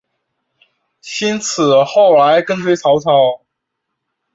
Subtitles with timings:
[0.99, 3.43] 辛毗后来跟随曹操。